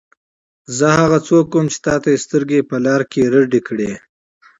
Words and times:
زه 0.77 0.87
هغه 0.99 1.19
څوک 1.27 1.45
وم 1.51 1.65
چې 1.73 1.79
تا 1.85 1.95
ته 2.01 2.07
یې 2.13 2.19
سترګې 2.25 2.67
په 2.69 2.75
لار 2.85 3.01
تېرې 3.11 3.59
کړې. 3.67 3.91